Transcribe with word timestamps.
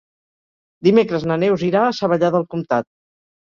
Dimecres 0.87 1.29
na 1.33 1.39
Neus 1.45 1.67
irà 1.69 1.85
a 1.85 1.95
Savallà 2.01 2.35
del 2.39 2.51
Comtat. 2.55 2.93